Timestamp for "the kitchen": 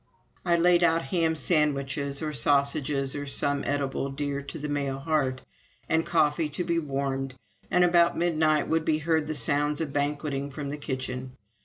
10.71-11.33